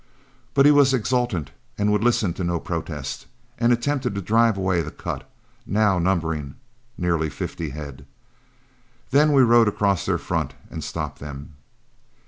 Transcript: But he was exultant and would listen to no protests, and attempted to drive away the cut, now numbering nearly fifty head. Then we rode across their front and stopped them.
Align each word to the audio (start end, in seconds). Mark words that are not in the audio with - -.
But 0.55 0.65
he 0.65 0.71
was 0.71 0.95
exultant 0.95 1.51
and 1.77 1.91
would 1.91 2.03
listen 2.03 2.33
to 2.33 2.43
no 2.43 2.59
protests, 2.59 3.27
and 3.59 3.71
attempted 3.71 4.15
to 4.15 4.21
drive 4.23 4.57
away 4.57 4.81
the 4.81 4.89
cut, 4.89 5.29
now 5.63 5.99
numbering 5.99 6.55
nearly 6.97 7.29
fifty 7.29 7.69
head. 7.69 8.07
Then 9.11 9.31
we 9.31 9.43
rode 9.43 9.67
across 9.67 10.07
their 10.07 10.17
front 10.17 10.55
and 10.71 10.83
stopped 10.83 11.19
them. 11.19 11.53